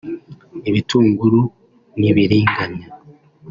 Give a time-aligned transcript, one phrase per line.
[0.69, 1.41] ibitunguru
[1.99, 2.87] n’ibiringanya